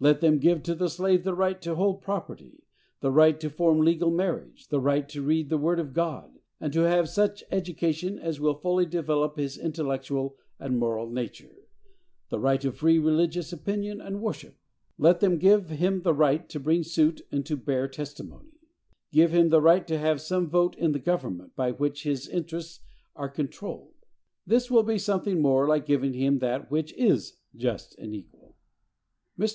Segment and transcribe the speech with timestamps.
[0.00, 2.62] Let them give to the slave the right to hold property,
[3.00, 6.72] the right to form legal marriage, the right to read the word of God, and
[6.72, 11.68] to have such education as will fully develop his intellectual and moral nature;
[12.30, 14.56] the right of free religious opinion and worship;
[14.96, 18.54] let them give him the right to bring suit and to bear testimony;
[19.12, 22.80] give him the right to have some vote in the government by which his interests
[23.14, 23.92] are controlled.
[24.46, 28.56] This will be something more like giving him that which is "just and equal."
[29.38, 29.54] Mr.